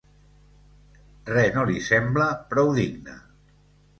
[1.33, 3.19] Res no li sembla prou digne.